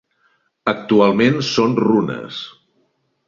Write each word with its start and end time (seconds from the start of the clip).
Actualment 0.71 1.37
són 1.51 1.77
runes. 1.83 2.43